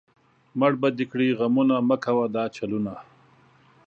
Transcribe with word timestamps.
مړ 0.59 0.71
به 0.81 0.89
دې 0.97 1.05
کړي 1.11 1.27
غمونه، 1.39 1.75
مۀ 1.87 1.97
کوه 2.05 2.25
دا 2.35 2.43
چلونه 2.57 2.93